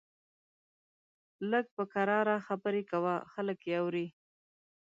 [1.51, 4.07] لږ په کرار خبرې کوه، خلک يې اوري!